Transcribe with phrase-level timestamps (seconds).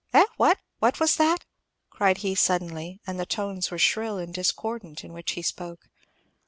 [0.15, 1.45] "Eh what what was that?"
[1.91, 5.89] cried he, suddenly; and the tones were shrill and discordant in which he spoke.